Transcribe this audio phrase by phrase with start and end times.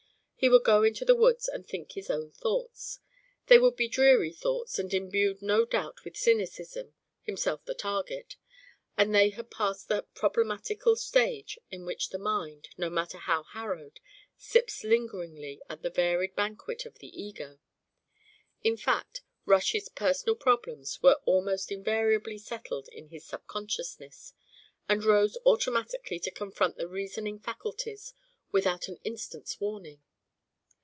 [0.43, 2.99] He would go into the woods and think his own thoughts.
[3.45, 8.37] They would be dreary thoughts and imbued no doubt with cynicism, himself the target;
[8.97, 13.99] and they had passed that problematical stage in which the mind, no matter how harrowed,
[14.35, 17.59] sips lingeringly at the varied banquet of the ego;
[18.63, 24.33] in fact, Rush's personal problems were almost invariably settled in his subconsciousness,
[24.89, 28.15] and rose automatically to confront the reasoning faculties
[28.51, 30.01] without an instant's warning.